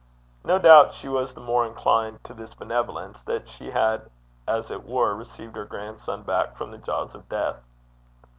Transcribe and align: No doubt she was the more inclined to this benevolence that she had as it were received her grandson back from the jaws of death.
No 0.43 0.57
doubt 0.57 0.95
she 0.95 1.07
was 1.07 1.35
the 1.35 1.41
more 1.41 1.63
inclined 1.63 2.23
to 2.23 2.33
this 2.33 2.55
benevolence 2.55 3.21
that 3.25 3.47
she 3.47 3.69
had 3.69 4.09
as 4.47 4.71
it 4.71 4.83
were 4.83 5.13
received 5.13 5.55
her 5.55 5.65
grandson 5.65 6.23
back 6.23 6.57
from 6.57 6.71
the 6.71 6.79
jaws 6.79 7.13
of 7.13 7.29
death. 7.29 7.57